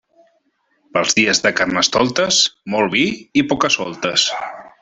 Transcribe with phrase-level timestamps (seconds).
[0.97, 2.41] Pels dies de Carnestoltes,
[2.77, 3.07] molt vi
[3.43, 4.29] i poca-soltes.